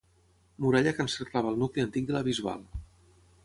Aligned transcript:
Muralla 0.65 0.93
que 0.95 1.05
encerclava 1.07 1.53
el 1.53 1.61
nucli 1.65 1.87
antic 1.87 2.11
de 2.11 2.19
la 2.19 2.25
Bisbal. 2.31 2.69